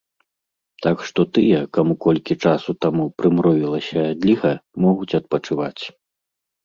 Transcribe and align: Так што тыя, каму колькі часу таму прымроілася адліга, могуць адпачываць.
Так 0.85 0.97
што 1.09 1.25
тыя, 1.37 1.59
каму 1.77 1.93
колькі 2.07 2.33
часу 2.47 2.75
таму 2.85 3.03
прымроілася 3.21 3.97
адліга, 4.15 4.51
могуць 4.87 5.15
адпачываць. 5.23 5.79